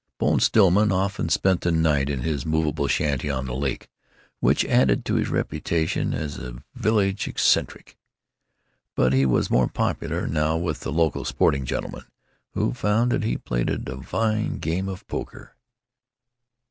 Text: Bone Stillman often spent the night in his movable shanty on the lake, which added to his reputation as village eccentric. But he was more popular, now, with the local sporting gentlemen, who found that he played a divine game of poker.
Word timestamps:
Bone 0.17 0.39
Stillman 0.39 0.91
often 0.91 1.29
spent 1.29 1.61
the 1.61 1.71
night 1.71 2.09
in 2.09 2.21
his 2.21 2.43
movable 2.43 2.87
shanty 2.87 3.29
on 3.29 3.45
the 3.45 3.53
lake, 3.53 3.87
which 4.39 4.65
added 4.65 5.05
to 5.05 5.13
his 5.13 5.29
reputation 5.29 6.11
as 6.11 6.41
village 6.73 7.27
eccentric. 7.27 7.99
But 8.95 9.13
he 9.13 9.27
was 9.27 9.51
more 9.51 9.67
popular, 9.67 10.25
now, 10.25 10.57
with 10.57 10.79
the 10.79 10.91
local 10.91 11.23
sporting 11.23 11.65
gentlemen, 11.67 12.05
who 12.55 12.73
found 12.73 13.11
that 13.11 13.23
he 13.23 13.37
played 13.37 13.69
a 13.69 13.77
divine 13.77 14.57
game 14.57 14.89
of 14.89 15.05
poker. 15.05 15.55